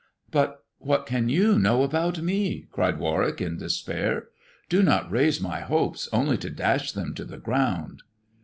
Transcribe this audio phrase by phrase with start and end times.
[0.31, 4.29] "But what can you know about me 1" cried Warwick in despair.
[4.67, 8.01] Do not raise my hopes only to dash them to the ground."